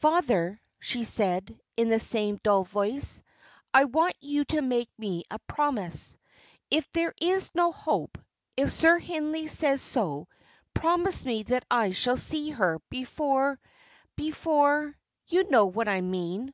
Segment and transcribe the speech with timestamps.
[0.00, 3.22] "Father," she said, in the same dull voice,
[3.72, 6.16] "I want you to make me a promise.
[6.72, 8.18] If there is no hope,
[8.56, 10.26] if Sir Hindley says so,
[10.74, 13.60] promise me that I shall see her before
[14.16, 16.52] before you know what I mean."